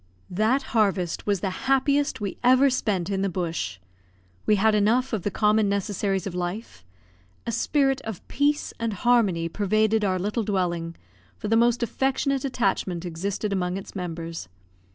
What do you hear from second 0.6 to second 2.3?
harvest was the happiest